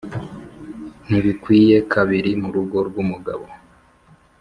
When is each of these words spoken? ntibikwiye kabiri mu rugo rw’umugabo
ntibikwiye 1.07 1.77
kabiri 1.93 2.31
mu 2.41 2.49
rugo 2.55 2.77
rw’umugabo 2.87 3.45